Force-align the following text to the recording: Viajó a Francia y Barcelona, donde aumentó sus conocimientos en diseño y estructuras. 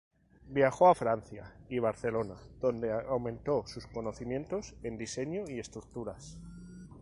Viajó 0.47 0.87
a 0.89 0.95
Francia 0.95 1.53
y 1.69 1.77
Barcelona, 1.77 2.33
donde 2.59 2.91
aumentó 2.91 3.67
sus 3.67 3.85
conocimientos 3.85 4.73
en 4.81 4.97
diseño 4.97 5.43
y 5.47 5.59
estructuras. 5.59 6.39